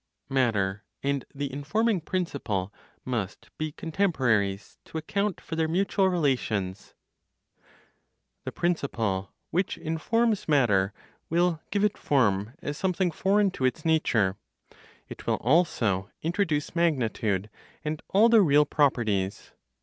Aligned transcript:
MATTER 0.29 0.83
AND 1.03 1.25
THE 1.35 1.45
INFORMING 1.53 2.01
PRINCIPLE 2.01 2.73
MUST 3.05 3.51
BE 3.59 3.71
CONTEMPORARIES 3.73 4.79
TO 4.83 4.97
ACCOUNT 4.97 5.39
FOR 5.39 5.55
THEIR 5.55 5.67
MUTUAL 5.67 6.09
RELATIONS. 6.09 6.95
The 8.43 8.51
principle 8.51 9.31
which 9.51 9.77
informs 9.77 10.47
matter 10.47 10.91
will 11.29 11.61
give 11.69 11.83
it 11.83 11.99
form 11.99 12.53
as 12.63 12.79
something 12.79 13.11
foreign 13.11 13.51
to 13.51 13.63
its 13.65 13.85
nature; 13.85 14.37
it 15.07 15.27
will 15.27 15.35
also 15.35 16.09
introduce 16.23 16.75
magnitude 16.75 17.51
and 17.85 18.01
all 18.09 18.27
the 18.27 18.41
real 18.41 18.65
properties. 18.65 19.51